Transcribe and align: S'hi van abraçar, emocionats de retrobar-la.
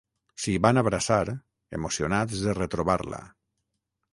S'hi 0.43 0.53
van 0.65 0.81
abraçar, 0.81 1.19
emocionats 1.81 2.41
de 2.47 2.57
retrobar-la. 2.61 3.21